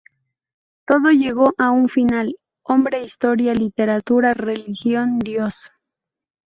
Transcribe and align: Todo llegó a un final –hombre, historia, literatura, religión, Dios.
Todo 0.87 1.09
llegó 1.11 1.53
a 1.59 1.69
un 1.69 1.87
final 1.87 2.35
–hombre, 2.63 3.03
historia, 3.03 3.53
literatura, 3.53 4.33
religión, 4.33 5.19
Dios. 5.19 5.53